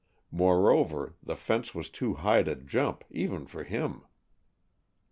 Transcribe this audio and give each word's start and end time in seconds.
Moreover 0.31 1.13
the 1.21 1.35
fence 1.35 1.75
was 1.75 1.91
too 1.91 2.15
high 2.15 2.41
to 2.41 2.55
jump, 2.55 3.03
even 3.11 3.45
for 3.45 3.63
him. 3.63 4.03